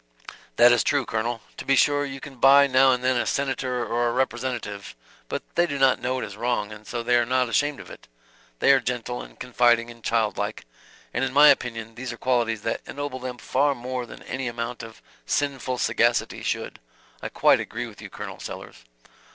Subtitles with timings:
[0.55, 1.41] "That is true, Colonel.
[1.57, 4.95] To be sure you can buy now and then a Senator or a Representative
[5.29, 7.91] but they do not know it is wrong, and so they are not ashamed of
[7.91, 8.07] it.
[8.57, 10.65] They are gentle, and confiding and childlike,
[11.13, 14.81] and in my opinion these are qualities that ennoble them far more than any amount
[14.81, 16.79] of sinful sagacity could.
[17.21, 18.39] I quite agree with you, Col.
[18.39, 18.77] Sellers."